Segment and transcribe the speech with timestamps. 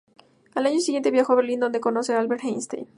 [0.55, 2.87] Al año siguiente viajó a Berlín donde conoce a Albert Einstein.